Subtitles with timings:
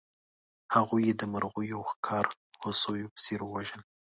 [0.75, 2.25] هغوی یې د مرغیو او ښکار
[2.61, 3.81] هوسیو په څېر وژل.